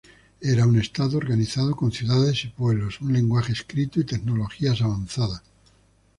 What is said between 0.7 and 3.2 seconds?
Estado organizado con ciudades y pueblos, un